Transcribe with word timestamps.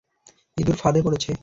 ইঁদুর, 0.57 0.75
ফাঁদে 0.75 1.01
পরেছে। 1.03 1.31